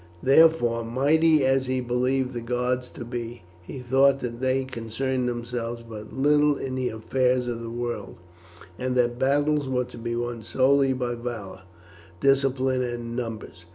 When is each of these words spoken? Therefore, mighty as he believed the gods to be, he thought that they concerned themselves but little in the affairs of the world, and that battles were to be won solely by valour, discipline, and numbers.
Therefore, 0.23 0.83
mighty 0.83 1.45
as 1.45 1.67
he 1.67 1.79
believed 1.79 2.33
the 2.33 2.41
gods 2.41 2.89
to 2.89 3.05
be, 3.05 3.43
he 3.61 3.77
thought 3.77 4.19
that 4.21 4.39
they 4.41 4.63
concerned 4.65 5.29
themselves 5.29 5.83
but 5.87 6.11
little 6.11 6.57
in 6.57 6.73
the 6.73 6.89
affairs 6.89 7.47
of 7.47 7.61
the 7.61 7.69
world, 7.69 8.15
and 8.79 8.95
that 8.95 9.19
battles 9.19 9.69
were 9.69 9.83
to 9.85 9.99
be 9.99 10.15
won 10.15 10.41
solely 10.41 10.93
by 10.93 11.13
valour, 11.13 11.61
discipline, 12.19 12.81
and 12.81 13.15
numbers. 13.15 13.65